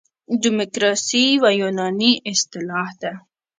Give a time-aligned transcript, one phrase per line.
[0.43, 3.11] دموکراسي یوه یوناني اصطلاح ده.